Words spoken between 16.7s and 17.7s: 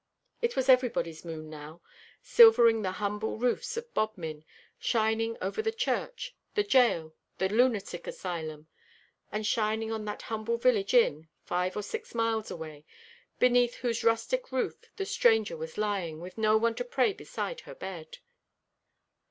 to pray beside